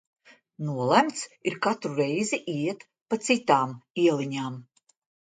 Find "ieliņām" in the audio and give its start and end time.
4.05-4.57